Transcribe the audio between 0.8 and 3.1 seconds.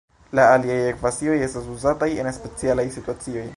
ekvacioj estas uzataj en specialaj